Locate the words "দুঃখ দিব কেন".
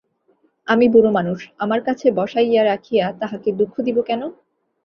3.59-4.21